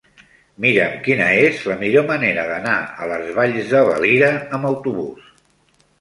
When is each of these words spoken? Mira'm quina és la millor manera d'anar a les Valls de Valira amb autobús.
Mira'm 0.63 0.95
quina 1.07 1.27
és 1.41 1.59
la 1.73 1.77
millor 1.83 2.07
manera 2.09 2.47
d'anar 2.53 2.75
a 3.05 3.11
les 3.15 3.29
Valls 3.41 3.71
de 3.77 3.85
Valira 3.91 4.33
amb 4.59 4.71
autobús. 4.75 5.33